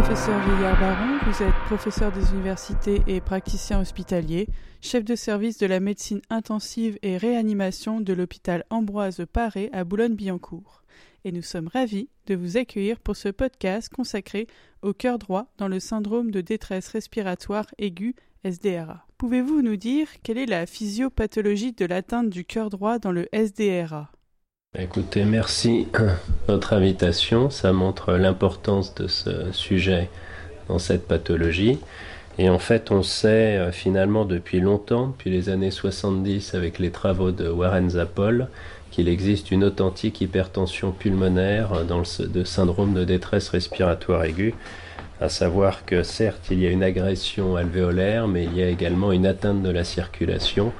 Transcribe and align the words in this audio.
professeur 0.00 0.38
Vieillard 0.46 0.78
Baron, 0.78 1.18
vous 1.26 1.42
êtes 1.42 1.54
professeur 1.66 2.12
des 2.12 2.30
universités 2.30 3.02
et 3.08 3.20
praticien 3.20 3.80
hospitalier, 3.80 4.46
chef 4.80 5.04
de 5.04 5.16
service 5.16 5.58
de 5.58 5.66
la 5.66 5.80
médecine 5.80 6.20
intensive 6.30 7.00
et 7.02 7.16
réanimation 7.16 8.00
de 8.00 8.12
l'hôpital 8.12 8.64
Ambroise 8.70 9.26
Paré 9.32 9.70
à 9.72 9.82
Boulogne-Billancourt. 9.82 10.84
Et 11.24 11.32
nous 11.32 11.42
sommes 11.42 11.66
ravis 11.66 12.08
de 12.28 12.36
vous 12.36 12.56
accueillir 12.56 13.00
pour 13.00 13.16
ce 13.16 13.28
podcast 13.28 13.92
consacré 13.92 14.46
au 14.82 14.92
cœur 14.92 15.18
droit 15.18 15.46
dans 15.58 15.68
le 15.68 15.80
syndrome 15.80 16.30
de 16.30 16.42
détresse 16.42 16.86
respiratoire 16.90 17.66
aiguë 17.78 18.14
SDRA. 18.44 19.04
Pouvez-vous 19.18 19.62
nous 19.62 19.76
dire 19.76 20.06
quelle 20.22 20.38
est 20.38 20.46
la 20.46 20.66
physiopathologie 20.66 21.72
de 21.72 21.86
l'atteinte 21.86 22.30
du 22.30 22.44
cœur 22.44 22.70
droit 22.70 23.00
dans 23.00 23.12
le 23.12 23.26
SDRA 23.32 24.12
Écoutez, 24.76 25.24
merci 25.24 25.86
de 25.94 26.10
votre 26.46 26.74
invitation. 26.74 27.48
Ça 27.48 27.72
montre 27.72 28.12
l'importance 28.12 28.94
de 28.94 29.06
ce 29.06 29.50
sujet 29.50 30.10
dans 30.68 30.78
cette 30.78 31.08
pathologie. 31.08 31.78
Et 32.36 32.50
en 32.50 32.58
fait, 32.58 32.90
on 32.90 33.02
sait 33.02 33.56
euh, 33.56 33.72
finalement 33.72 34.26
depuis 34.26 34.60
longtemps, 34.60 35.06
depuis 35.06 35.30
les 35.30 35.48
années 35.48 35.70
70 35.70 36.54
avec 36.54 36.78
les 36.78 36.90
travaux 36.90 37.30
de 37.30 37.48
Warren 37.48 37.88
Zappol, 37.88 38.48
qu'il 38.90 39.08
existe 39.08 39.50
une 39.50 39.64
authentique 39.64 40.20
hypertension 40.20 40.92
pulmonaire 40.92 41.86
dans 41.86 42.02
le 42.02 42.44
syndrome 42.44 42.92
de 42.92 43.04
détresse 43.04 43.48
respiratoire 43.48 44.24
aiguë 44.24 44.54
à 45.20 45.28
savoir 45.28 45.84
que 45.84 46.02
certes 46.02 46.48
il 46.50 46.60
y 46.60 46.66
a 46.66 46.70
une 46.70 46.82
agression 46.82 47.56
alvéolaire, 47.56 48.28
mais 48.28 48.44
il 48.44 48.56
y 48.56 48.62
a 48.62 48.68
également 48.68 49.12
une 49.12 49.26
atteinte 49.26 49.62
de 49.62 49.70
la 49.70 49.84
circulation 49.84 50.72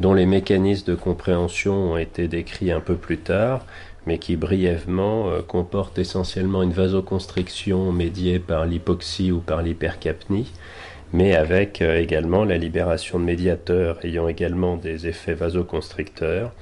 dont 0.00 0.14
les 0.14 0.26
mécanismes 0.26 0.92
de 0.92 0.94
compréhension 0.94 1.92
ont 1.92 1.96
été 1.96 2.28
décrits 2.28 2.72
un 2.72 2.80
peu 2.80 2.96
plus 2.96 3.18
tard, 3.18 3.64
mais 4.06 4.18
qui 4.18 4.36
brièvement 4.36 5.28
euh, 5.28 5.42
comportent 5.42 5.98
essentiellement 5.98 6.62
une 6.62 6.72
vasoconstriction 6.72 7.92
médiée 7.92 8.38
par 8.38 8.66
l'hypoxie 8.66 9.30
ou 9.30 9.38
par 9.40 9.62
l'hypercapnie, 9.62 10.50
mais 11.12 11.34
avec 11.34 11.82
euh, 11.82 12.00
également 12.00 12.44
la 12.44 12.58
libération 12.58 13.18
de 13.18 13.24
médiateurs 13.24 14.04
ayant 14.04 14.28
également 14.28 14.76
des 14.76 15.06
effets 15.06 15.34
vasoconstricteurs, 15.34 16.52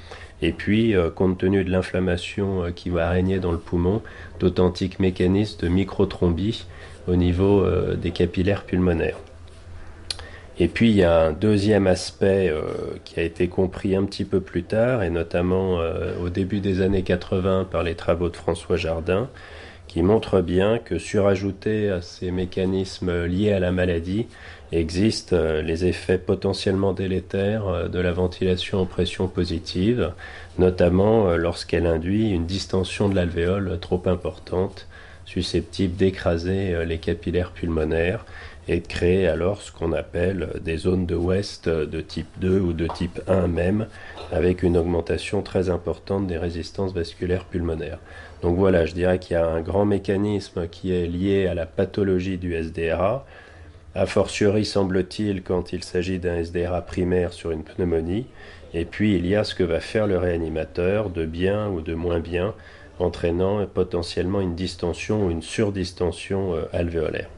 et 0.42 0.52
puis, 0.52 0.96
euh, 0.96 1.10
compte 1.10 1.38
tenu 1.38 1.64
de 1.64 1.70
l'inflammation 1.70 2.72
qui 2.74 2.88
va 2.88 3.10
régner 3.10 3.40
dans 3.40 3.52
le 3.52 3.58
poumon, 3.58 4.02
d'authentiques 4.38 4.98
mécanismes 4.98 5.60
de 5.60 5.68
microthrombie 5.68 6.66
au 7.08 7.16
niveau 7.16 7.66
des 7.96 8.10
capillaires 8.10 8.64
pulmonaires. 8.64 9.16
Et 10.60 10.68
puis 10.68 10.90
il 10.90 10.96
y 10.96 11.04
a 11.04 11.22
un 11.22 11.32
deuxième 11.32 11.86
aspect 11.86 12.50
euh, 12.50 12.62
qui 13.06 13.18
a 13.18 13.22
été 13.22 13.48
compris 13.48 13.96
un 13.96 14.04
petit 14.04 14.26
peu 14.26 14.40
plus 14.42 14.62
tard, 14.62 15.02
et 15.02 15.08
notamment 15.08 15.80
euh, 15.80 16.12
au 16.22 16.28
début 16.28 16.60
des 16.60 16.82
années 16.82 17.02
80 17.02 17.68
par 17.70 17.82
les 17.82 17.94
travaux 17.94 18.28
de 18.28 18.36
François 18.36 18.76
Jardin, 18.76 19.30
qui 19.88 20.02
montre 20.02 20.42
bien 20.42 20.78
que 20.78 20.98
surajouté 20.98 21.88
à 21.88 22.02
ces 22.02 22.30
mécanismes 22.30 23.24
liés 23.24 23.52
à 23.52 23.58
la 23.58 23.72
maladie, 23.72 24.26
existent 24.70 25.34
les 25.64 25.86
effets 25.86 26.18
potentiellement 26.18 26.92
délétères 26.92 27.88
de 27.88 27.98
la 27.98 28.12
ventilation 28.12 28.82
en 28.82 28.86
pression 28.86 29.28
positive, 29.28 30.12
notamment 30.58 31.34
lorsqu'elle 31.36 31.86
induit 31.86 32.30
une 32.30 32.46
distension 32.46 33.08
de 33.08 33.16
l'alvéole 33.16 33.78
trop 33.80 34.02
importante 34.04 34.86
susceptibles 35.30 35.96
d'écraser 35.96 36.74
euh, 36.74 36.84
les 36.84 36.98
capillaires 36.98 37.52
pulmonaires 37.52 38.24
et 38.68 38.80
de 38.80 38.86
créer 38.86 39.26
alors 39.26 39.62
ce 39.62 39.72
qu'on 39.72 39.92
appelle 39.92 40.48
des 40.62 40.76
zones 40.76 41.06
de 41.06 41.14
ouest 41.14 41.68
de 41.68 42.00
type 42.00 42.28
2 42.40 42.60
ou 42.60 42.72
de 42.72 42.86
type 42.86 43.20
1 43.26 43.48
même, 43.48 43.86
avec 44.32 44.62
une 44.62 44.76
augmentation 44.76 45.42
très 45.42 45.70
importante 45.70 46.26
des 46.26 46.38
résistances 46.38 46.92
vasculaires 46.92 47.44
pulmonaires. 47.44 47.98
Donc 48.42 48.56
voilà, 48.56 48.86
je 48.86 48.94
dirais 48.94 49.18
qu'il 49.18 49.34
y 49.34 49.36
a 49.36 49.46
un 49.46 49.60
grand 49.60 49.84
mécanisme 49.84 50.68
qui 50.68 50.92
est 50.92 51.06
lié 51.06 51.46
à 51.46 51.54
la 51.54 51.66
pathologie 51.66 52.38
du 52.38 52.54
SDRA, 52.54 53.26
a 53.94 54.06
fortiori 54.06 54.64
semble-t-il 54.64 55.42
quand 55.42 55.72
il 55.72 55.82
s'agit 55.82 56.20
d'un 56.20 56.36
SDRA 56.36 56.82
primaire 56.82 57.32
sur 57.32 57.50
une 57.50 57.64
pneumonie, 57.64 58.26
et 58.72 58.84
puis 58.84 59.16
il 59.16 59.26
y 59.26 59.34
a 59.34 59.42
ce 59.42 59.54
que 59.54 59.64
va 59.64 59.80
faire 59.80 60.06
le 60.06 60.16
réanimateur 60.16 61.10
de 61.10 61.26
bien 61.26 61.68
ou 61.68 61.80
de 61.80 61.94
moins 61.94 62.20
bien 62.20 62.54
entraînant 63.00 63.66
potentiellement 63.66 64.40
une 64.40 64.54
distension 64.54 65.26
ou 65.26 65.30
une 65.30 65.42
surdistension 65.42 66.54
euh, 66.54 66.64
alvéolaire. 66.72 67.30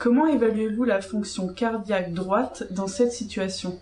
Comment 0.00 0.26
évaluez-vous 0.26 0.84
la 0.84 1.02
fonction 1.02 1.48
cardiaque 1.48 2.14
droite 2.14 2.64
dans 2.70 2.86
cette 2.86 3.12
situation? 3.12 3.78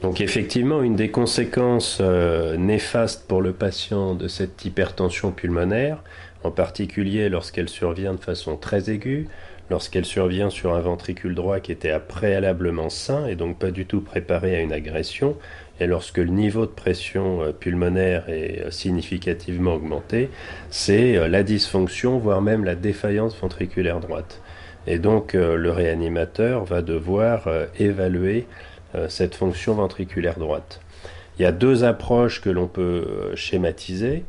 Donc 0.00 0.20
effectivement, 0.20 0.80
une 0.80 0.94
des 0.94 1.10
conséquences 1.10 1.98
euh, 2.00 2.56
néfastes 2.56 3.26
pour 3.26 3.42
le 3.42 3.52
patient 3.52 4.14
de 4.14 4.28
cette 4.28 4.64
hypertension 4.64 5.32
pulmonaire, 5.32 6.04
en 6.44 6.52
particulier 6.52 7.28
lorsqu'elle 7.30 7.68
survient 7.68 8.14
de 8.14 8.20
façon 8.20 8.56
très 8.56 8.90
aiguë, 8.90 9.26
lorsqu'elle 9.70 10.04
survient 10.04 10.50
sur 10.50 10.72
un 10.76 10.80
ventricule 10.80 11.34
droit 11.34 11.58
qui 11.58 11.72
était 11.72 11.98
préalablement 11.98 12.88
sain 12.88 13.26
et 13.26 13.34
donc 13.34 13.58
pas 13.58 13.72
du 13.72 13.86
tout 13.86 14.02
préparé 14.02 14.54
à 14.54 14.60
une 14.60 14.72
agression, 14.72 15.36
et 15.80 15.88
lorsque 15.88 16.18
le 16.18 16.26
niveau 16.26 16.64
de 16.64 16.70
pression 16.70 17.42
euh, 17.42 17.50
pulmonaire 17.50 18.28
est 18.28 18.66
euh, 18.66 18.70
significativement 18.70 19.74
augmenté, 19.74 20.30
c'est 20.70 21.28
la 21.28 21.42
dysfonction, 21.42 22.18
voire 22.18 22.40
même 22.40 22.64
la 22.64 22.76
défaillance 22.76 23.36
ventriculaire 23.36 23.98
droite. 23.98 24.40
Et 24.86 24.98
donc 24.98 25.34
le 25.34 25.70
réanimateur 25.70 26.64
va 26.64 26.80
devoir 26.80 27.48
évaluer 27.78 28.46
cette 29.08 29.34
fonction 29.34 29.74
ventriculaire 29.74 30.38
droite. 30.38 30.80
Il 31.38 31.42
y 31.42 31.44
a 31.44 31.52
deux 31.52 31.84
approches 31.84 32.40
que 32.40 32.48
l'on 32.48 32.68
peut 32.68 33.32
schématiser. 33.34 34.24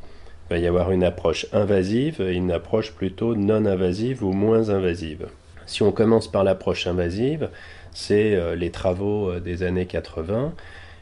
Il 0.49 0.55
va 0.55 0.57
y 0.57 0.67
avoir 0.67 0.91
une 0.91 1.05
approche 1.05 1.45
invasive 1.53 2.19
et 2.19 2.33
une 2.33 2.51
approche 2.51 2.91
plutôt 2.91 3.35
non 3.35 3.65
invasive 3.65 4.21
ou 4.23 4.33
moins 4.33 4.69
invasive. 4.69 5.27
Si 5.65 5.81
on 5.81 5.93
commence 5.93 6.29
par 6.29 6.43
l'approche 6.43 6.87
invasive, 6.87 7.49
c'est 7.93 8.55
les 8.55 8.69
travaux 8.69 9.39
des 9.39 9.63
années 9.63 9.85
80 9.85 10.53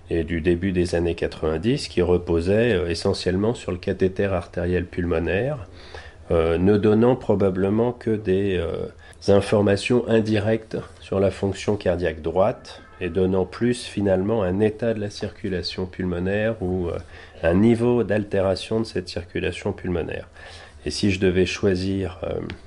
et 0.09 0.23
du 0.23 0.41
début 0.41 0.71
des 0.71 0.95
années 0.95 1.15
90 1.15 1.87
qui 1.87 2.01
reposait 2.01 2.73
euh, 2.73 2.89
essentiellement 2.89 3.53
sur 3.53 3.71
le 3.71 3.77
cathéter 3.77 4.25
artériel 4.25 4.85
pulmonaire, 4.85 5.67
euh, 6.31 6.57
ne 6.57 6.77
donnant 6.77 7.15
probablement 7.15 7.91
que 7.91 8.11
des 8.11 8.57
euh, 8.57 8.87
informations 9.27 10.07
indirectes 10.07 10.77
sur 10.99 11.19
la 11.19 11.31
fonction 11.31 11.75
cardiaque 11.75 12.21
droite 12.21 12.81
et 12.99 13.09
donnant 13.09 13.45
plus 13.45 13.83
finalement 13.83 14.43
un 14.43 14.59
état 14.59 14.93
de 14.93 14.99
la 14.99 15.09
circulation 15.09 15.85
pulmonaire 15.85 16.61
ou 16.61 16.89
un 17.43 17.53
niveau 17.53 18.03
d'altération 18.03 18.79
de 18.79 18.85
cette 18.85 19.09
circulation 19.09 19.73
pulmonaire. 19.73 20.27
Et 20.85 20.91
si 20.91 21.11
je 21.11 21.19
devais 21.19 21.45
choisir 21.45 22.19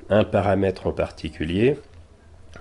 un 0.09 0.25
paramètre 0.25 0.87
en 0.87 0.93
particulier, 0.93 1.79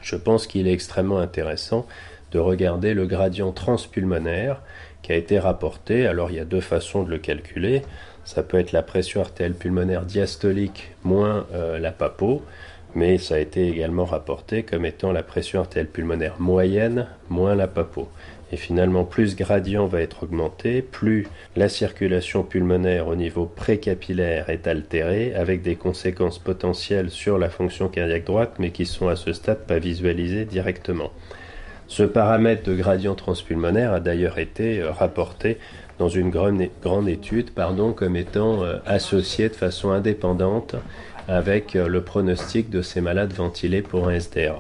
je 0.02 0.16
pense 0.16 0.48
qu'il 0.48 0.68
est 0.68 0.74
extrêmement 0.74 1.20
intéressant 1.20 1.86
de 2.32 2.40
regarder 2.40 2.94
le 2.94 3.06
gradient 3.06 3.52
transpulmonaire 3.52 4.62
qui 5.02 5.12
a 5.12 5.16
été 5.16 5.40
rapporté. 5.40 6.08
Alors 6.08 6.30
il 6.30 6.38
y 6.38 6.40
a 6.40 6.46
deux 6.46 6.62
façons 6.62 7.04
de 7.04 7.10
le 7.10 7.18
calculer. 7.18 7.84
Ça 8.24 8.44
peut 8.44 8.60
être 8.60 8.72
la 8.72 8.84
pression 8.84 9.22
artérielle 9.22 9.56
pulmonaire 9.56 10.06
diastolique 10.06 10.92
moins 11.04 11.48
euh, 11.54 11.80
la 11.80 11.92
papo, 11.92 12.44
mais 12.96 13.18
ça 13.18 13.36
a 13.36 13.40
été 13.40 13.68
également 13.68 14.06
rapporté 14.06 14.64
comme 14.64 14.86
étant 14.86 15.12
la 15.12 15.24
pression 15.24 15.60
artérielle 15.60 15.92
pulmonaire 15.92 16.36
moyenne 16.40 17.08
moins 17.30 17.56
la 17.56 17.68
papo. 17.68 18.08
Et 18.52 18.58
finalement, 18.58 19.04
plus 19.04 19.30
ce 19.30 19.36
gradient 19.36 19.86
va 19.86 20.02
être 20.02 20.24
augmenté, 20.24 20.82
plus 20.82 21.28
la 21.56 21.70
circulation 21.70 22.42
pulmonaire 22.44 23.08
au 23.08 23.16
niveau 23.16 23.46
précapillaire 23.46 24.50
est 24.50 24.66
altérée, 24.66 25.36
avec 25.36 25.62
des 25.62 25.76
conséquences 25.76 26.40
potentielles 26.40 27.12
sur 27.12 27.38
la 27.38 27.50
fonction 27.50 27.90
cardiaque 27.90 28.26
droite, 28.26 28.56
mais 28.58 28.72
qui 28.72 28.88
sont 28.88 29.08
à 29.08 29.16
ce 29.16 29.34
stade 29.34 29.66
pas 29.68 29.78
visualisées 29.78 30.46
directement. 30.46 31.12
Ce 31.90 32.04
paramètre 32.04 32.64
de 32.64 32.76
gradient 32.76 33.16
transpulmonaire 33.16 33.94
a 33.94 34.00
d'ailleurs 34.00 34.38
été 34.38 34.80
euh, 34.80 34.92
rapporté 34.92 35.58
dans 35.98 36.08
une 36.08 36.30
grande 36.30 37.10
étude 37.10 37.52
pardon, 37.52 37.94
comme 37.94 38.16
étant 38.16 38.64
euh, 38.64 38.78
associé 38.86 39.50
de 39.50 39.56
façon 39.56 39.90
indépendante 39.90 40.76
avec 41.30 41.76
euh, 41.76 41.88
le 41.88 42.02
pronostic 42.02 42.70
de 42.70 42.82
ces 42.82 43.02
malades 43.02 43.34
ventilés 43.34 43.82
pour 43.82 44.08
un 44.08 44.20
SDR. 44.20 44.60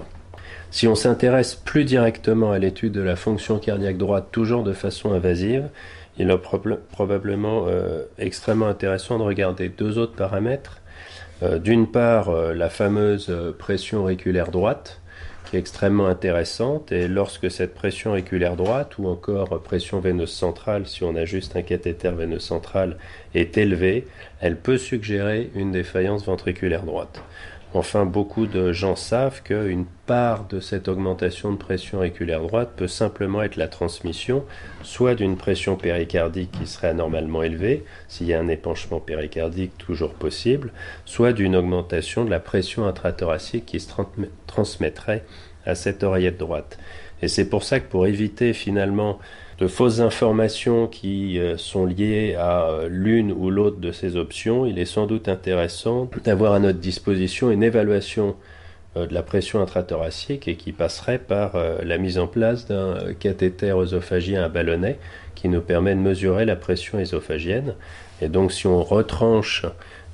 Si 0.71 0.87
on 0.87 0.95
s'intéresse 0.95 1.55
plus 1.55 1.83
directement 1.83 2.51
à 2.51 2.59
l'étude 2.59 2.93
de 2.93 3.01
la 3.01 3.15
fonction 3.15 3.57
cardiaque 3.57 3.97
droite, 3.97 4.27
toujours 4.31 4.63
de 4.63 4.73
façon 4.73 5.11
invasive, 5.13 5.67
il 6.17 6.29
est 6.29 6.37
probablement 6.91 7.65
extrêmement 8.17 8.67
intéressant 8.67 9.17
de 9.17 9.23
regarder 9.23 9.69
deux 9.69 9.97
autres 9.97 10.15
paramètres. 10.15 10.81
D'une 11.41 11.87
part, 11.87 12.29
la 12.53 12.69
fameuse 12.69 13.33
pression 13.57 14.01
auriculaire 14.01 14.51
droite, 14.51 14.99
est 15.55 15.59
extrêmement 15.59 16.07
intéressante. 16.07 16.91
Et 16.91 17.07
lorsque 17.07 17.49
cette 17.49 17.73
pression 17.73 18.11
auriculaire 18.11 18.55
droite 18.55 18.97
ou 18.97 19.07
encore 19.07 19.61
pression 19.61 19.99
veineuse 19.99 20.31
centrale, 20.31 20.87
si 20.87 21.03
on 21.03 21.15
a 21.15 21.25
juste 21.25 21.55
un 21.55 21.61
cathéter 21.61 22.11
veineuse 22.11 22.43
centrale, 22.43 22.97
est 23.33 23.57
élevée, 23.57 24.07
elle 24.41 24.57
peut 24.57 24.77
suggérer 24.77 25.49
une 25.55 25.71
défaillance 25.71 26.25
ventriculaire 26.25 26.83
droite. 26.83 27.21
Enfin, 27.75 28.05
beaucoup 28.05 28.47
de 28.47 28.73
gens 28.73 28.95
savent 28.95 29.43
qu'une 29.43 29.85
part 30.07 30.47
de 30.47 30.59
cette 30.59 30.87
augmentation 30.87 31.51
de 31.51 31.57
pression 31.57 31.99
auriculaire 31.99 32.41
droite 32.41 32.71
peut 32.75 32.87
simplement 32.87 33.43
être 33.43 33.57
la 33.57 33.67
transmission 33.67 34.43
soit 34.81 35.13
d'une 35.13 35.37
pression 35.37 35.75
péricardique 35.75 36.49
qui 36.51 36.65
serait 36.65 36.87
anormalement 36.87 37.43
élevée, 37.43 37.85
s'il 38.07 38.25
y 38.25 38.33
a 38.33 38.39
un 38.39 38.47
épanchement 38.47 38.99
péricardique 38.99 39.77
toujours 39.77 40.15
possible, 40.15 40.73
soit 41.05 41.31
d'une 41.31 41.55
augmentation 41.55 42.25
de 42.25 42.31
la 42.31 42.39
pression 42.39 42.87
intrathoracique 42.87 43.67
qui 43.67 43.79
se 43.79 43.91
transmettrait 44.47 45.23
à 45.65 45.75
cette 45.75 46.01
oreillette 46.01 46.39
droite. 46.39 46.79
Et 47.21 47.27
c'est 47.27 47.49
pour 47.49 47.63
ça 47.63 47.79
que 47.79 47.87
pour 47.87 48.07
éviter 48.07 48.53
finalement 48.53 49.19
de 49.59 49.67
fausses 49.67 49.99
informations 49.99 50.87
qui 50.87 51.37
euh, 51.37 51.57
sont 51.57 51.85
liées 51.85 52.35
à 52.35 52.69
euh, 52.69 52.87
l'une 52.89 53.31
ou 53.31 53.49
l'autre 53.49 53.79
de 53.79 53.91
ces 53.91 54.15
options, 54.15 54.65
il 54.65 54.79
est 54.79 54.85
sans 54.85 55.05
doute 55.05 55.27
intéressant 55.27 56.09
d'avoir 56.23 56.53
à 56.53 56.59
notre 56.59 56.79
disposition 56.79 57.51
une 57.51 57.61
évaluation 57.61 58.37
euh, 58.95 59.05
de 59.05 59.13
la 59.13 59.21
pression 59.21 59.61
intrathoracique 59.61 60.47
et 60.47 60.55
qui 60.55 60.71
passerait 60.71 61.19
par 61.19 61.57
la 61.83 61.97
mise 61.97 62.17
en 62.17 62.27
place 62.27 62.67
d'un 62.67 63.13
cathéter 63.19 63.71
œsophagien 63.71 64.43
à 64.43 64.49
ballonnet 64.49 64.97
qui 65.35 65.49
nous 65.49 65.61
permet 65.61 65.93
de 65.93 65.99
mesurer 65.99 66.45
la 66.45 66.55
pression 66.55 66.97
ésophagienne. 66.97 67.75
Et 68.21 68.29
donc 68.29 68.53
si 68.53 68.65
on 68.65 68.81
retranche 68.81 69.65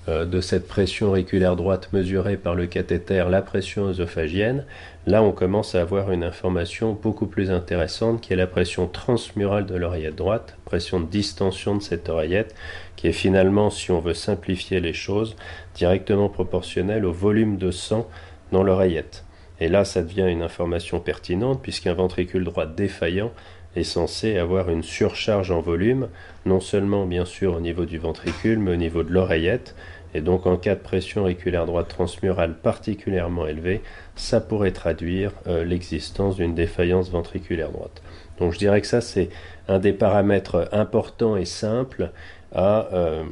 de 0.08 0.42
cette 0.42 0.68
pression 0.68 1.08
auriculaire 1.08 1.56
droite 1.56 1.90
mesurée 1.92 2.38
par 2.38 2.54
le 2.54 2.68
cathéter, 2.68 3.26
la 3.30 3.42
pression 3.42 3.88
œsophagienne, 3.88 4.66
là 5.08 5.24
on 5.24 5.32
commence 5.32 5.74
à 5.74 5.82
avoir 5.82 6.12
une 6.12 6.24
information 6.24 6.94
beaucoup 6.94 7.26
plus 7.26 7.50
intéressante 7.50 8.22
qui 8.22 8.34
est 8.34 8.36
la 8.36 8.46
pression 8.46 8.88
transmurale 8.88 9.66
de 9.66 9.76
l'oreillette 9.76 10.16
droite, 10.16 10.58
pression 10.64 11.00
de 11.00 11.08
distension 11.08 11.76
de 11.76 11.82
cette 11.82 12.08
oreillette, 12.08 12.54
qui 12.96 13.08
est 13.08 13.14
finalement, 13.14 13.70
si 13.70 13.92
on 13.92 14.00
veut 14.00 14.14
simplifier 14.14 14.80
les 14.80 14.94
choses, 14.94 15.36
directement 15.74 16.30
proportionnelle 16.30 17.06
au 17.06 17.12
volume 17.12 17.58
de 17.58 17.72
sang 17.72 18.08
dans 18.52 18.64
l'oreillette. 18.64 19.26
Et 19.60 19.70
là, 19.70 19.86
ça 19.86 20.04
devient 20.04 20.28
une 20.30 20.42
information 20.42 21.00
pertinente 21.00 21.62
puisqu'un 21.62 21.94
ventricule 21.94 22.44
droit 22.44 22.66
défaillant 22.66 23.32
est 23.76 23.84
censé 23.84 24.38
avoir 24.38 24.70
une 24.70 24.84
surcharge 24.84 25.52
en 25.52 25.60
volume, 25.60 26.08
non 26.46 26.60
seulement 26.60 27.06
bien 27.06 27.26
sûr 27.26 27.56
au 27.56 27.60
niveau 27.60 27.86
du 27.86 27.98
ventricule, 27.98 28.60
mais 28.60 28.72
au 28.72 28.78
niveau 28.78 29.04
de 29.04 29.12
l'oreillette, 29.12 29.76
et 30.16 30.22
donc 30.22 30.46
en 30.46 30.56
cas 30.56 30.76
de 30.76 30.80
pression 30.80 31.24
auriculaire 31.24 31.66
droite 31.66 31.90
transmurale 31.90 32.54
particulièrement 32.54 33.46
élevée, 33.48 33.82
ça 34.16 34.40
pourrait 34.40 34.72
traduire 34.72 35.34
euh, 35.46 35.66
l'existence 35.66 36.38
d'une 36.38 36.56
défaillance 36.56 37.12
ventriculaire 37.12 37.70
droite. 37.70 38.02
Donc 38.40 38.54
je 38.54 38.58
dirais 38.58 38.80
que 38.80 38.88
ça 38.88 39.02
c'est 39.02 39.28
un 39.68 39.78
des 39.78 39.92
paramètres 39.92 40.70
importants 40.72 41.36
et 41.36 41.44
simples 41.44 42.12
à 42.54 42.88
euh, 42.94 43.24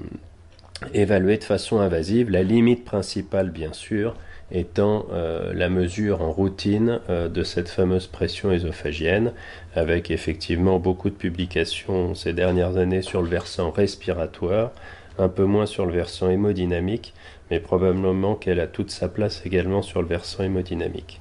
évaluer 0.93 1.37
de 1.37 1.45
façon 1.45 1.79
invasive. 1.79 2.29
La 2.29 2.43
limite 2.43 2.83
principale 2.83 3.49
bien 3.49 3.71
sûr 3.71 4.13
étant 4.51 5.05
euh, 5.13 5.53
la 5.53 5.69
mesure 5.69 6.21
en 6.21 6.33
routine 6.33 6.99
de 7.07 7.43
cette 7.43 7.69
fameuse 7.69 8.07
pression 8.07 8.51
ésophagienne, 8.51 9.31
avec 9.73 10.11
effectivement 10.11 10.79
beaucoup 10.79 11.09
de 11.09 11.15
publications 11.15 12.13
ces 12.13 12.33
dernières 12.33 12.75
années 12.75 13.01
sur 13.01 13.21
le 13.21 13.29
versant 13.29 13.71
respiratoire, 13.71 14.73
un 15.17 15.29
peu 15.29 15.43
moins 15.45 15.65
sur 15.65 15.85
le 15.85 15.93
versant 15.93 16.29
hémodynamique, 16.29 17.13
mais 17.51 17.59
probablement 17.59 18.35
qu'elle 18.35 18.59
a 18.59 18.67
toute 18.67 18.91
sa 18.91 19.07
place 19.07 19.41
également 19.45 19.81
sur 19.81 20.01
le 20.01 20.07
versant 20.07 20.43
hémodynamique. 20.43 21.19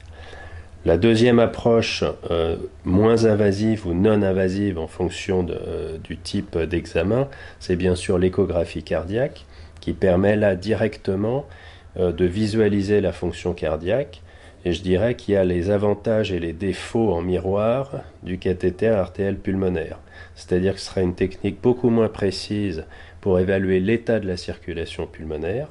La 0.85 0.97
deuxième 0.97 1.39
approche, 1.39 2.03
euh, 2.31 2.57
moins 2.85 3.25
invasive 3.25 3.87
ou 3.87 3.95
non 3.95 4.21
invasive 4.23 4.81
en 4.81 4.89
fonction 4.89 5.47
euh, 5.49 5.97
du 5.99 6.17
type 6.17 6.59
d'examen, 6.59 7.29
c'est 7.61 7.77
bien 7.77 7.95
sûr 7.95 8.19
l'échographie 8.19 8.83
cardiaque, 8.83 9.47
qui 9.81 9.93
permet 9.93 10.35
là 10.35 10.57
directement 10.57 11.47
euh, 11.99 12.11
de 12.11 12.25
visualiser 12.25 13.01
la 13.01 13.13
fonction 13.13 13.53
cardiaque. 13.53 14.23
Et 14.65 14.73
je 14.73 14.83
dirais 14.83 15.15
qu'il 15.15 15.35
y 15.35 15.37
a 15.37 15.45
les 15.45 15.71
avantages 15.71 16.33
et 16.33 16.41
les 16.41 16.53
défauts 16.53 17.13
en 17.13 17.23
miroir 17.23 18.01
du 18.25 18.39
cathéter 18.39 18.89
artériel 18.89 19.37
pulmonaire. 19.37 19.99
C'est-à-dire 20.35 20.75
que 20.75 20.81
ce 20.81 20.87
sera 20.87 21.03
une 21.03 21.15
technique 21.15 21.61
beaucoup 21.61 21.91
moins 21.91 22.09
précise 22.09 22.87
pour 23.23 23.39
évaluer 23.39 23.81
l'état 23.81 24.21
de 24.21 24.27
la 24.27 24.37
circulation 24.37 25.07
pulmonaire, 25.07 25.69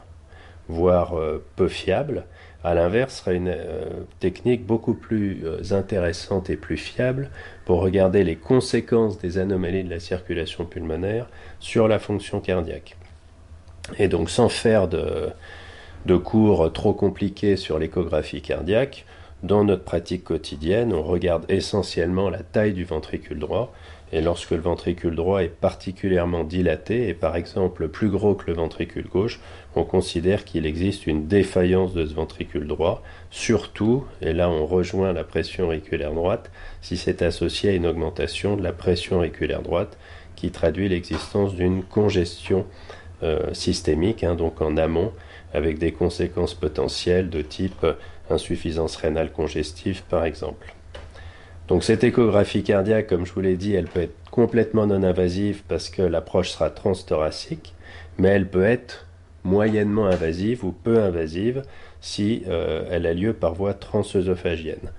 voire 0.69 1.19
euh, 1.19 1.45
peu 1.57 1.68
fiable. 1.68 2.25
À 2.63 2.74
l'inverse, 2.74 3.18
serait 3.18 3.36
une 3.36 3.50
euh, 3.50 4.06
technique 4.19 4.65
beaucoup 4.65 4.94
plus 4.94 5.42
euh, 5.44 5.59
intéressante 5.71 6.50
et 6.50 6.56
plus 6.56 6.77
fiable 6.77 7.30
pour 7.65 7.81
regarder 7.81 8.24
les 8.24 8.38
conséquences 8.38 9.19
des 9.19 9.38
anomalies 9.38 9.83
de 9.83 9.89
la 9.89 10.00
circulation 10.00 10.65
pulmonaire 10.65 11.27
sur 11.59 11.89
la 11.89 12.00
fonction 12.00 12.39
cardiaque. 12.39 12.95
Et 14.00 14.07
donc 14.07 14.30
sans 14.30 14.48
faire 14.48 14.88
de, 14.88 15.30
de 16.06 16.15
cours 16.15 16.71
trop 16.71 16.94
compliqués 16.94 17.57
sur 17.57 17.80
l'échographie 17.80 18.42
cardiaque, 18.42 19.06
dans 19.44 19.63
notre 19.65 19.83
pratique 19.83 20.24
quotidienne, 20.24 20.94
on 20.94 21.01
regarde 21.01 21.45
essentiellement 21.50 22.30
la 22.30 22.44
taille 22.44 22.74
du 22.74 22.86
ventricule 22.86 23.39
droit 23.39 23.74
et 24.13 24.22
lorsque 24.22 24.52
le 24.52 24.60
ventricule 24.60 25.16
droit 25.16 25.44
est 25.44 25.50
particulièrement 25.50 26.44
dilaté 26.44 27.08
et 27.08 27.13
par 27.13 27.36
exemple 27.36 27.88
plus 27.88 28.10
gros 28.10 28.36
que 28.36 28.48
le 28.48 28.54
ventricule 28.54 29.08
gauche, 29.08 29.40
on 29.75 29.84
considère 29.84 30.44
qu'il 30.44 30.66
existe 30.66 31.08
une 31.08 31.28
défaillance 31.28 31.94
de 31.94 32.06
ce 32.06 32.13
ventricule 32.13 32.68
droit, 32.68 33.02
surtout, 33.30 34.06
et 34.22 34.34
là 34.34 34.50
on 34.50 34.66
rejoint 34.66 35.13
la 35.13 35.24
pression 35.24 35.66
auriculaire 35.66 36.13
droite, 36.13 36.52
si 36.81 36.98
c'est 36.98 37.22
associé 37.22 37.69
à 37.69 37.74
une 37.74 37.86
augmentation 37.86 38.58
de 38.58 38.63
la 38.63 38.74
pression 38.74 39.18
auriculaire 39.18 39.62
droite 39.62 39.98
qui 40.36 40.52
traduit 40.52 40.90
l'existence 40.90 41.56
d'une 41.56 41.84
congestion 41.84 42.66
euh, 43.24 43.54
systémique, 43.54 44.24
hein, 44.24 44.36
donc 44.36 44.62
en 44.62 44.75
amont, 44.78 45.13
avec 45.54 45.78
des 45.78 45.92
conséquences 45.92 46.54
potentielles 46.54 47.30
de 47.30 47.42
type 47.42 47.86
insuffisance 48.30 48.96
rénale 48.96 49.31
congestive 49.31 50.04
par 50.10 50.25
exemple. 50.25 50.74
Donc 51.68 51.84
cette 51.84 52.04
échographie 52.04 52.63
cardiaque, 52.63 53.08
comme 53.08 53.25
je 53.25 53.34
vous 53.34 53.42
l'ai 53.42 53.56
dit, 53.56 53.74
elle 53.74 53.88
peut 53.88 54.02
être 54.02 54.30
complètement 54.30 54.88
non 54.88 55.04
invasive 55.04 55.63
parce 55.68 55.90
que 55.90 56.02
l'approche 56.02 56.50
sera 56.50 56.69
transthoracique, 56.69 57.74
mais 58.18 58.30
elle 58.30 58.50
peut 58.50 58.66
être 58.66 59.08
moyennement 59.44 60.06
invasive 60.06 60.66
ou 60.66 60.72
peu 60.72 61.00
invasive 61.02 61.63
si 62.02 62.44
euh, 62.48 62.86
elle 62.90 63.06
a 63.06 63.13
lieu 63.13 63.34
par 63.34 63.54
voie 63.54 63.74
transœsophagienne. 63.74 64.92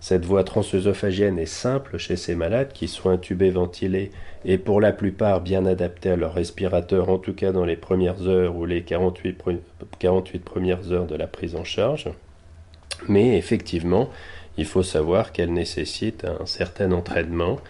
Cette 0.00 0.24
voie 0.24 0.44
transœsophagienne 0.44 1.38
est 1.38 1.46
simple 1.46 1.98
chez 1.98 2.16
ces 2.16 2.36
malades 2.36 2.72
qui 2.72 2.86
sont 2.86 3.10
intubés, 3.10 3.50
ventilés 3.50 4.12
et 4.44 4.56
pour 4.56 4.80
la 4.80 4.92
plupart 4.92 5.40
bien 5.40 5.66
adaptés 5.66 6.10
à 6.10 6.16
leur 6.16 6.34
respirateur, 6.34 7.08
en 7.08 7.18
tout 7.18 7.34
cas 7.34 7.50
dans 7.50 7.64
les 7.64 7.76
premières 7.76 8.28
heures 8.28 8.54
ou 8.56 8.64
les 8.64 8.82
48, 8.82 9.42
48 9.98 10.44
premières 10.44 10.92
heures 10.92 11.06
de 11.06 11.16
la 11.16 11.26
prise 11.26 11.56
en 11.56 11.64
charge. 11.64 12.08
Mais 13.08 13.36
effectivement, 13.36 14.08
il 14.58 14.66
faut 14.66 14.82
savoir 14.82 15.32
qu'elle 15.32 15.52
nécessite 15.52 16.24
un 16.24 16.44
certain 16.44 16.90
entraînement. 16.92 17.60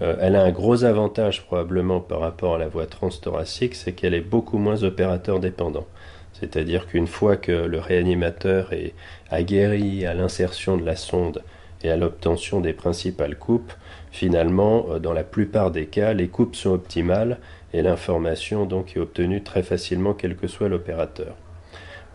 Euh, 0.00 0.16
elle 0.20 0.36
a 0.36 0.44
un 0.44 0.52
gros 0.52 0.84
avantage 0.84 1.44
probablement 1.44 2.00
par 2.00 2.20
rapport 2.20 2.54
à 2.54 2.58
la 2.58 2.68
voie 2.68 2.86
transthoracique, 2.86 3.74
c'est 3.74 3.92
qu'elle 3.92 4.14
est 4.14 4.20
beaucoup 4.20 4.58
moins 4.58 4.84
opérateur 4.84 5.40
dépendant. 5.40 5.86
C'est-à-dire 6.32 6.86
qu'une 6.86 7.08
fois 7.08 7.36
que 7.36 7.52
le 7.52 7.80
réanimateur 7.80 8.72
est 8.72 8.94
aguerri 9.30 10.06
à 10.06 10.14
l'insertion 10.14 10.76
de 10.76 10.86
la 10.86 10.94
sonde 10.94 11.42
et 11.82 11.90
à 11.90 11.96
l'obtention 11.96 12.60
des 12.60 12.72
principales 12.72 13.36
coupes, 13.36 13.72
finalement, 14.12 14.86
euh, 14.90 14.98
dans 15.00 15.12
la 15.12 15.24
plupart 15.24 15.72
des 15.72 15.86
cas, 15.86 16.14
les 16.14 16.28
coupes 16.28 16.54
sont 16.54 16.70
optimales 16.70 17.38
et 17.72 17.82
l'information 17.82 18.66
donc 18.66 18.96
est 18.96 19.00
obtenue 19.00 19.42
très 19.42 19.64
facilement 19.64 20.14
quel 20.14 20.36
que 20.36 20.46
soit 20.46 20.68
l'opérateur. 20.68 21.34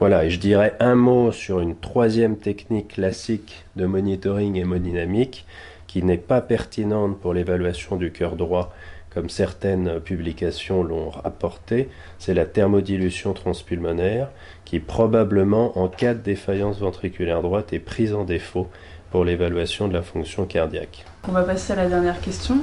Voilà, 0.02 0.26
et 0.26 0.32
je 0.32 0.40
dirais 0.40 0.76
un 0.80 0.96
mot 0.96 1.32
sur 1.32 1.60
une 1.60 1.76
troisième 1.76 2.36
technique 2.36 2.96
classique 2.96 3.64
de 3.76 3.86
monitoring 3.86 4.56
hémodynamique 4.56 5.46
qui 5.86 6.02
n'est 6.02 6.18
pas 6.18 6.42
pertinente 6.42 7.20
pour 7.20 7.36
l'évaluation 7.36 7.98
du 7.98 8.12
cœur 8.12 8.36
droit 8.36 8.74
comme 9.14 9.30
certaines 9.30 10.00
publications 10.00 10.82
l'ont 10.82 11.12
rapporté, 11.12 11.88
c'est 12.18 12.34
la 12.34 12.46
thermodilution 12.46 13.34
transpulmonaire 13.34 14.30
qui 14.66 14.80
probablement 14.80 15.78
en 15.78 15.88
cas 15.88 16.16
de 16.16 16.20
défaillance 16.20 16.80
ventriculaire 16.80 17.44
droite 17.44 17.72
est 17.72 17.78
prise 17.78 18.16
en 18.16 18.24
défaut 18.24 18.70
pour 19.12 19.24
l'évaluation 19.24 19.88
de 19.88 19.94
la 19.94 20.02
fonction 20.02 20.46
cardiaque. 20.46 21.06
On 21.30 21.32
va 21.32 21.44
passer 21.44 21.74
à 21.74 21.76
la 21.76 21.86
dernière 21.86 22.20
question. 22.22 22.56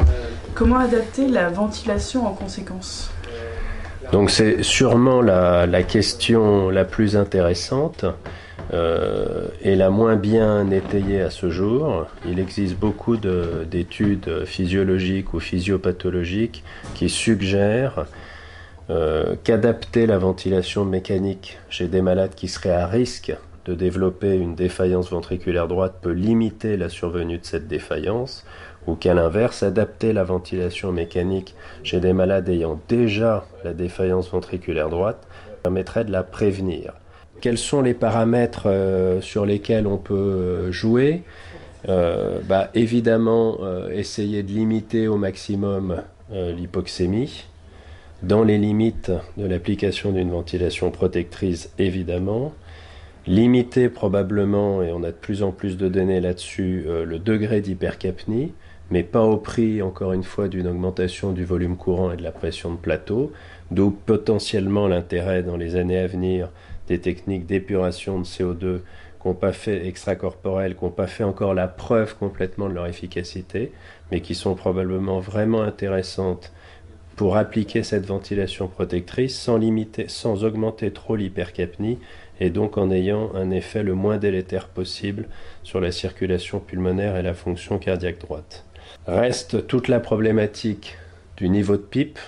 Comment 0.57 0.79
adapter 0.79 1.29
la 1.29 1.51
ventilation 1.51 2.27
en 2.27 2.33
conséquence? 2.33 3.13
Donc 4.13 4.31
c'est 4.31 4.63
sûrement 4.63 5.21
la, 5.21 5.83
question 5.83 6.71
la 6.71 6.85
plus 6.85 7.17
intéressante 7.17 8.05
euh, 8.73 9.49
et 9.63 9.77
la 9.77 9.91
moins 9.91 10.17
bien 10.17 10.71
étayée 10.71 11.21
à 11.21 11.31
ce 11.31 11.51
jour. 11.51 12.07
Il 12.27 12.39
existe 12.39 12.77
beaucoup 12.77 13.17
d'études 13.17 14.45
physiologiques 14.45 15.35
ou 15.35 15.41
physiopathologiques 15.41 16.65
qui 16.95 17.09
suggèrent 17.09 18.07
euh, 18.91 19.37
qu'adapter 19.45 20.07
la 20.07 20.17
ventilation 20.17 20.87
mécanique 20.87 21.59
chez 21.69 21.89
des 21.89 22.01
malades 22.01 22.35
qui 22.35 22.49
seraient 22.49 22.73
à 22.73 22.87
risque 22.87 23.37
de 23.67 23.75
développer 23.75 24.35
une 24.35 24.55
défaillance 24.55 25.11
ventriculaire 25.11 25.69
droite 25.69 25.97
peut 26.01 26.13
limiter 26.13 26.79
la 26.79 26.89
survenue 26.89 27.37
de 27.37 27.45
cette 27.45 27.69
défaillance 27.69 28.47
ou 28.89 28.95
qu'à 28.95 29.13
l'inverse, 29.13 29.63
adapter 29.63 30.15
la 30.15 30.25
ventilation 30.25 30.93
mécanique 30.93 31.55
chez 31.83 32.01
des 32.01 32.15
malades 32.15 32.49
ayant 32.49 32.81
déjà 32.89 33.45
la 33.63 33.75
défaillance 33.75 34.31
ventriculaire 34.31 34.89
droite 34.89 35.29
permettrait 35.63 36.07
de 36.07 36.11
la 36.11 36.23
prévenir. 36.23 36.95
Quels 37.43 37.59
sont 37.59 37.83
les 37.83 37.93
paramètres 37.93 38.63
euh, 38.67 39.21
sur 39.21 39.45
lesquels 39.45 39.87
on 39.87 39.99
peut 39.99 40.15
euh, 40.15 40.73
jouer? 40.73 41.23
Bah, 41.87 42.71
Évidemment, 42.75 43.59
essayer 43.93 44.43
de 44.43 44.51
limiter 44.51 45.07
au 45.07 45.17
maximum 45.17 46.03
l'hypoxémie, 46.31 47.47
dans 48.23 48.43
les 48.43 48.59
limites 48.59 49.13
de 49.37 49.47
l'application 49.47 50.13
d'une 50.13 50.31
ventilation 50.31 50.91
protectrice, 50.91 51.71
évidemment. 51.79 52.53
Limiter 53.27 53.89
probablement, 53.89 54.83
et 54.83 54.93
on 54.93 55.03
a 55.03 55.13
de 55.13 55.17
plus 55.17 55.43
en 55.43 55.53
plus 55.53 55.79
de 55.79 55.89
données 55.89 56.21
là-dessus, 56.21 56.85
le 56.87 57.19
degré 57.19 57.61
d'hypercapnie 57.61 58.53
mais 58.91 59.03
pas 59.03 59.23
au 59.23 59.37
prix, 59.37 59.83
encore 59.83 60.13
une 60.13 60.23
fois, 60.23 60.49
d'une 60.49 60.67
augmentation 60.67 61.33
du 61.33 61.45
volume 61.45 61.77
courant 61.77 62.13
et 62.13 62.17
de 62.17 62.23
la 62.23 62.33
pression 62.33 62.73
de 62.73 62.79
plateau, 62.79 63.33
d'où 63.71 63.91
potentiellement 63.91 64.89
l'intérêt 64.89 65.43
dans 65.43 65.57
les 65.57 65.77
années 65.77 65.99
à 65.99 66.07
venir 66.07 66.49
des 66.89 67.01
techniques 67.01 67.47
d'épuration 67.47 68.19
de 68.19 68.25
CO2 68.25 68.81
qui 69.23 69.35
pas 69.35 69.53
fait 69.53 69.87
extracorporelles, 69.87 70.77
qui 70.77 70.85
n'ont 70.85 70.91
pas 70.91 71.07
fait 71.07 71.25
encore 71.25 71.55
la 71.55 71.69
preuve 71.69 72.17
complètement 72.17 72.69
de 72.69 72.75
leur 72.75 72.87
efficacité, 72.87 73.73
mais 74.11 74.21
qui 74.21 74.35
sont 74.35 74.55
probablement 74.55 75.21
vraiment 75.21 75.63
intéressantes 75.63 76.53
pour 77.17 77.37
appliquer 77.37 77.83
cette 77.83 78.07
ventilation 78.07 78.69
protectrice 78.69 79.37
sans 79.37 79.57
limiter, 79.57 80.07
sans 80.09 80.45
augmenter 80.45 80.93
trop 80.93 81.17
l'hypercapnie 81.17 81.99
et 82.41 82.51
donc 82.51 82.79
en 82.79 82.93
ayant 82.93 83.35
un 83.35 83.51
effet 83.51 83.83
le 83.83 83.95
moins 83.95 84.19
délétère 84.19 84.69
possible 84.69 85.27
sur 85.65 85.81
la 85.81 85.91
circulation 85.91 86.61
pulmonaire 86.61 87.17
et 87.17 87.23
la 87.23 87.35
fonction 87.35 87.79
cardiaque 87.79 88.21
droite. 88.21 88.65
Reste 89.07 89.67
toute 89.67 89.89
la 89.89 90.01
problématique 90.01 90.97
du 91.37 91.49
niveau 91.49 91.77
de 91.77 91.83
pipe, 91.83 92.19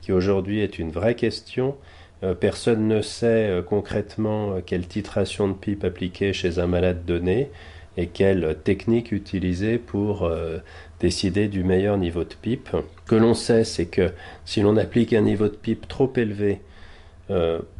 qui 0.00 0.12
aujourd'hui 0.12 0.60
est 0.60 0.78
une 0.78 0.90
vraie 0.90 1.14
question. 1.14 1.76
Euh, 2.24 2.34
personne 2.34 2.88
ne 2.88 3.00
sait 3.00 3.48
euh, 3.48 3.62
concrètement 3.62 4.52
euh, 4.52 4.60
quelle 4.64 4.86
titration 4.88 5.46
de 5.48 5.52
pipe 5.52 5.84
appliquer 5.84 6.32
chez 6.32 6.58
un 6.58 6.66
malade 6.66 7.04
donné 7.04 7.50
et 7.96 8.06
quelle 8.06 8.56
technique 8.64 9.12
utiliser 9.12 9.76
pour 9.76 10.30
décider 11.00 11.48
du 11.48 11.64
meilleur 11.64 11.96
niveau 11.96 12.22
de 12.22 12.34
pipe. 12.40 12.68
Ce 12.70 13.10
que 13.10 13.16
l'on 13.16 13.34
sait, 13.34 13.64
c'est 13.64 13.86
que 13.86 14.12
si 14.44 14.60
l'on 14.60 14.76
applique 14.76 15.12
un 15.14 15.22
niveau 15.22 15.48
de 15.48 15.56
pipe 15.56 15.88
trop 15.88 16.12
élevé, 16.14 16.60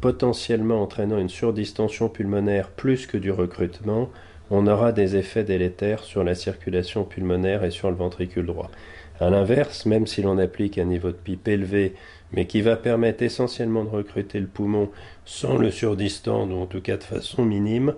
potentiellement 0.01 0.81
entraînant 0.83 1.19
une 1.19 1.29
surdistension 1.29 2.09
pulmonaire 2.09 2.67
plus 2.67 3.07
que 3.07 3.15
du 3.15 3.31
recrutement, 3.31 4.09
on 4.51 4.67
aura 4.67 4.91
des 4.91 5.15
effets 5.15 5.43
délétères 5.43 6.03
sur 6.03 6.23
la 6.23 6.35
circulation 6.35 7.03
pulmonaire 7.03 7.63
et 7.63 7.71
sur 7.71 7.89
le 7.89 7.95
ventricule 7.95 8.45
droit. 8.45 8.71
A 9.19 9.29
l'inverse, 9.29 9.85
même 9.85 10.07
si 10.07 10.21
l'on 10.21 10.37
applique 10.37 10.77
un 10.77 10.85
niveau 10.85 11.09
de 11.09 11.17
pipe 11.17 11.47
élevé, 11.47 11.93
mais 12.31 12.45
qui 12.45 12.61
va 12.61 12.75
permettre 12.75 13.23
essentiellement 13.23 13.83
de 13.83 13.89
recruter 13.89 14.39
le 14.39 14.47
poumon 14.47 14.89
sans 15.25 15.57
le 15.57 15.71
surdistendre, 15.71 16.55
ou 16.55 16.61
en 16.61 16.65
tout 16.65 16.81
cas 16.81 16.97
de 16.97 17.03
façon 17.03 17.43
minime, 17.43 17.93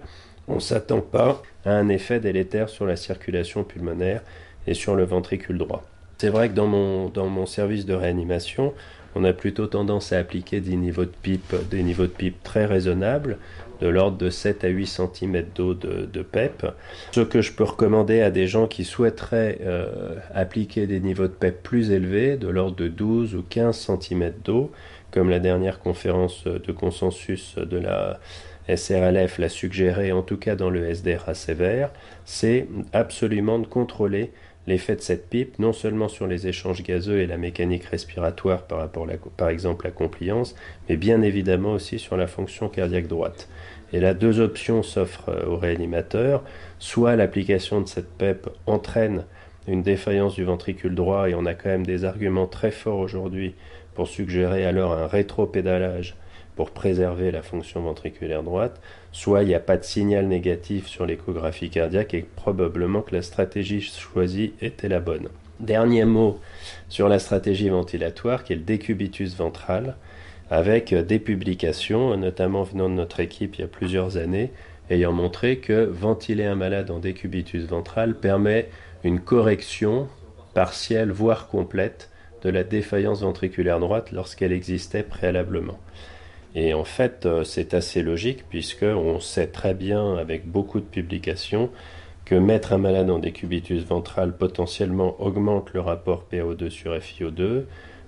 on 0.48 0.56
ne 0.56 0.60
s'attend 0.60 1.02
pas 1.02 1.44
à 1.66 1.72
un 1.72 1.90
effet 1.90 2.20
délétère 2.20 2.70
sur 2.70 2.86
la 2.86 2.96
circulation 2.96 3.64
pulmonaire 3.64 4.22
et 4.68 4.74
sur 4.74 4.96
le 4.96 5.04
ventricule 5.04 5.58
droit. 5.58 5.84
C'est 6.18 6.30
vrai 6.30 6.50
que 6.50 6.54
dans 6.54 6.68
mon, 6.68 7.46
service 7.46 7.86
de 7.86 7.94
réanimation, 7.94 8.74
on 9.16 9.24
a 9.24 9.34
plutôt 9.34 9.68
tendance 9.68 10.14
à 10.14 10.20
appliquer 10.20 10.60
des 10.60 10.76
niveaux 10.76 11.06
de 11.06 11.14
pipe, 11.22 11.56
des 11.70 11.84
niveaux 11.84 12.04
de 12.04 12.12
pipe 12.12 12.44
très 12.44 12.66
raisonnables, 12.66 13.38
de 13.82 13.88
l'ordre 13.88 14.18
de 14.18 14.30
7 14.30 14.64
à 14.64 14.68
8 14.68 14.86
cm 14.86 15.44
d'eau 15.56 15.74
de, 15.74 16.22
PEP. 16.22 16.68
Ce 17.12 17.22
que 17.22 17.42
je 17.42 17.52
peux 17.52 17.64
recommander 17.64 18.22
à 18.22 18.30
des 18.30 18.48
gens 18.48 18.68
qui 18.68 18.86
souhaiteraient 18.86 19.58
euh, 19.62 20.16
appliquer 20.34 20.88
des 20.88 21.00
niveaux 21.00 21.28
de 21.28 21.34
PEP 21.34 21.64
plus 21.64 21.92
élevés, 21.92 22.38
de 22.38 22.48
l'ordre 22.48 22.76
de 22.76 22.88
12 22.88 23.36
ou 23.36 23.44
15 23.50 23.76
cm 24.00 24.34
d'eau, 24.44 24.72
comme 25.12 25.30
la 25.30 25.40
dernière 25.40 25.80
conférence 25.80 26.46
de 26.46 26.72
consensus 26.72 27.56
de 27.58 27.78
la 27.78 28.20
SRLF 28.74 29.40
l'a 29.40 29.50
suggéré, 29.50 30.12
en 30.12 30.22
tout 30.22 30.38
cas 30.38 30.56
dans 30.56 30.70
le 30.70 30.94
SDRA 30.94 31.34
sévère, 31.34 31.92
c'est 32.26 32.68
absolument 32.94 33.60
de 33.60 33.68
contrôler 33.68 34.32
l'effet 34.68 34.96
de 34.96 35.02
cette 35.02 35.30
pipe, 35.30 35.60
non 35.60 35.74
seulement 35.74 36.08
sur 36.08 36.28
les 36.28 36.48
échanges 36.48 36.84
gazeux 36.84 37.20
et 37.20 37.28
la 37.28 37.38
mécanique 37.38 37.86
respiratoire 37.86 38.64
par 38.64 38.80
rapport 38.80 39.08
par 39.38 39.50
exemple 39.50 39.88
à 39.88 39.90
la 39.90 39.96
compliance, 39.96 40.56
mais 40.88 40.98
bien 40.98 41.22
évidemment 41.22 41.74
aussi 41.74 42.00
sur 42.00 42.18
la 42.18 42.28
fonction 42.28 42.70
cardiaque 42.70 43.08
droite. 43.08 43.50
Et 43.94 44.00
là, 44.00 44.14
deux 44.14 44.40
options 44.40 44.84
s'offrent 44.84 45.30
euh, 45.30 45.46
au 45.48 45.58
réanimateur. 45.58 46.44
Soit 46.80 47.16
l'application 47.16 47.82
de 47.82 47.88
cette 47.88 48.10
PEP 48.10 48.50
entraîne 48.66 49.26
une 49.68 49.84
défaillance 49.84 50.36
du 50.36 50.44
ventricule 50.44 50.96
droit, 50.96 51.30
et 51.30 51.36
on 51.36 51.46
a 51.46 51.54
quand 51.54 51.70
même 51.70 51.86
des 51.86 52.06
arguments 52.06 52.48
très 52.48 52.72
forts 52.72 53.00
aujourd'hui 53.00 53.54
pour 53.94 54.08
suggérer 54.08 54.66
alors 54.66 54.94
un 54.94 55.08
rétropédalage 55.08 56.16
pour 56.56 56.72
préserver 56.72 57.32
la 57.32 57.42
fonction 57.42 57.82
ventriculaire 57.82 58.44
droite, 58.44 58.82
soit 59.12 59.44
il 59.44 59.48
n'y 59.48 59.56
a 59.56 59.60
pas 59.60 59.78
de 59.78 59.84
signal 59.84 60.28
négatif 60.28 60.88
sur 60.88 61.06
l'échographie 61.06 61.70
cardiaque 61.70 62.14
et 62.14 62.26
probablement 62.36 63.02
que 63.02 63.16
la 63.16 63.22
stratégie 63.22 63.82
choisie 63.82 64.54
était 64.62 64.90
la 64.90 65.00
bonne. 65.00 65.30
Dernier 65.60 66.06
mot 66.06 66.40
sur 66.90 67.08
la 67.08 67.20
stratégie 67.20 67.70
ventilatoire 67.70 68.44
qui 68.44 68.54
est 68.54 68.58
le 68.58 68.64
décubitus 68.64 69.36
ventral 69.36 69.96
avec 70.50 70.94
des 70.94 71.20
publications, 71.20 72.18
notamment 72.18 72.64
venant 72.64 72.90
de 72.90 72.96
notre 72.96 73.22
équipe 73.22 73.56
il 73.56 73.62
y 73.62 73.64
a 73.64 73.68
plusieurs 73.68 74.18
années, 74.18 74.52
ayant 74.90 75.14
montré 75.14 75.58
que 75.58 75.86
ventiler 75.86 76.46
un 76.46 76.56
malade 76.56 76.92
en 76.92 77.00
décubitus 77.00 77.66
ventral 77.66 78.16
permet 78.16 78.70
une 79.04 79.22
correction 79.22 80.10
partielle, 80.54 81.12
voire 81.12 81.48
complète, 81.48 82.10
de 82.44 82.50
la 82.50 82.64
défaillance 82.64 83.22
ventriculaire 83.22 83.80
droite 83.80 84.12
lorsqu'elle 84.12 84.52
existait 84.52 85.04
préalablement. 85.04 85.80
Et 86.56 86.74
en 86.74 86.84
fait, 86.84 87.26
euh, 87.26 87.44
c'est 87.44 87.74
assez 87.74 88.02
logique 88.02 88.46
puisque 88.50 88.84
on 88.84 89.20
sait 89.20 89.48
très 89.48 89.74
bien 89.74 90.16
avec 90.16 90.48
beaucoup 90.48 90.80
de 90.80 90.86
publications 90.86 91.70
que 92.26 92.36
mettre 92.36 92.74
un 92.74 92.78
malade 92.78 93.10
en 93.10 93.20
décubitus 93.20 93.84
ventral 93.84 94.36
potentiellement 94.36 95.16
augmente 95.20 95.74
le 95.74 95.82
rapport 95.82 96.26
PO2 96.32 96.70
sur 96.70 96.96
FiO2, 96.96 97.64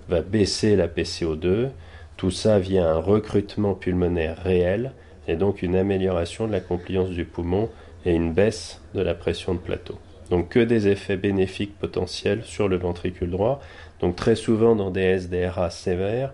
va 0.08 0.22
baisser 0.22 0.76
la 0.76 0.88
PCO2, 0.88 1.68
tout 2.16 2.30
ça 2.30 2.58
via 2.58 2.90
un 2.90 2.98
recrutement 2.98 3.74
pulmonaire 3.74 4.38
réel 4.42 4.92
et 5.26 5.36
donc 5.36 5.62
une 5.62 5.76
amélioration 5.76 6.46
de 6.46 6.52
la 6.52 6.60
compliance 6.60 7.10
du 7.10 7.24
poumon 7.24 7.68
et 8.04 8.14
une 8.14 8.32
baisse 8.32 8.80
de 8.94 9.00
la 9.00 9.14
pression 9.14 9.54
de 9.54 9.58
plateau. 9.58 9.98
Donc 10.30 10.50
que 10.50 10.60
des 10.60 10.88
effets 10.88 11.16
bénéfiques 11.16 11.78
potentiels 11.78 12.44
sur 12.44 12.68
le 12.68 12.76
ventricule 12.76 13.30
droit. 13.30 13.60
Donc 14.00 14.16
très 14.16 14.36
souvent 14.36 14.74
dans 14.74 14.90
des 14.90 15.18
SDRA 15.18 15.70
sévères, 15.70 16.32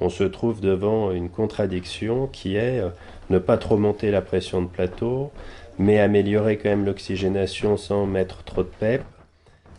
on 0.00 0.08
se 0.08 0.24
trouve 0.24 0.60
devant 0.60 1.12
une 1.12 1.28
contradiction 1.28 2.26
qui 2.26 2.56
est 2.56 2.80
euh, 2.80 2.90
ne 3.30 3.38
pas 3.38 3.58
trop 3.58 3.76
monter 3.76 4.10
la 4.10 4.22
pression 4.22 4.62
de 4.62 4.68
plateau, 4.68 5.30
mais 5.78 5.98
améliorer 5.98 6.56
quand 6.56 6.70
même 6.70 6.84
l'oxygénation 6.84 7.76
sans 7.76 8.06
mettre 8.06 8.44
trop 8.44 8.62
de 8.62 8.70
PEP 8.80 9.02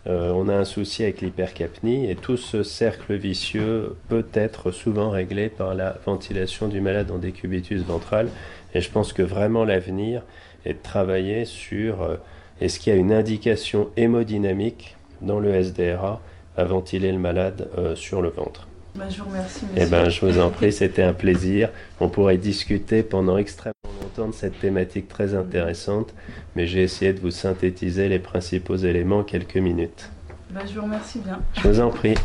euh, 0.07 0.31
on 0.31 0.47
a 0.47 0.55
un 0.55 0.65
souci 0.65 1.03
avec 1.03 1.21
l'hypercapnie 1.21 2.09
et 2.09 2.15
tout 2.15 2.37
ce 2.37 2.63
cercle 2.63 3.15
vicieux 3.15 3.97
peut 4.07 4.25
être 4.33 4.71
souvent 4.71 5.09
réglé 5.09 5.49
par 5.49 5.75
la 5.75 5.97
ventilation 6.05 6.67
du 6.67 6.79
malade 6.79 7.11
en 7.11 7.17
décubitus 7.17 7.83
ventral. 7.83 8.29
Et 8.73 8.81
je 8.81 8.89
pense 8.89 9.11
que 9.11 9.21
vraiment 9.21 9.65
l'avenir 9.65 10.23
est 10.65 10.73
de 10.73 10.81
travailler 10.81 11.43
sur 11.45 12.01
euh, 12.01 12.15
est-ce 12.61 12.79
qu'il 12.79 12.93
y 12.93 12.95
a 12.95 12.99
une 12.99 13.11
indication 13.11 13.89
hémodynamique 13.97 14.95
dans 15.21 15.39
le 15.39 15.53
SDRA 15.53 16.21
à 16.55 16.63
ventiler 16.63 17.11
le 17.11 17.19
malade 17.19 17.69
sur 17.95 18.21
le 18.21 18.29
ventre. 18.29 18.67
Bah, 18.95 19.05
je 19.09 19.21
vous 19.21 19.29
remercie. 19.29 19.65
Eh 19.75 19.85
ben, 19.85 20.09
je 20.09 20.25
vous 20.25 20.39
en 20.39 20.49
prie, 20.49 20.71
c'était 20.71 21.03
un 21.03 21.13
plaisir. 21.13 21.69
On 21.99 22.09
pourrait 22.09 22.37
discuter 22.37 23.03
pendant 23.03 23.37
extrêmement 23.37 23.73
longtemps 24.01 24.27
de 24.27 24.33
cette 24.33 24.59
thématique 24.59 25.07
très 25.07 25.35
intéressante, 25.35 26.13
mais 26.55 26.67
j'ai 26.67 26.83
essayé 26.83 27.13
de 27.13 27.19
vous 27.19 27.31
synthétiser 27.31 28.09
les 28.09 28.19
principaux 28.19 28.77
éléments 28.77 29.19
en 29.19 29.23
quelques 29.23 29.57
minutes. 29.57 30.09
Bah, 30.51 30.61
je 30.67 30.73
vous 30.73 30.81
remercie 30.81 31.19
bien. 31.19 31.39
Je 31.61 31.67
vous 31.67 31.79
en 31.79 31.91
prie. 31.91 32.15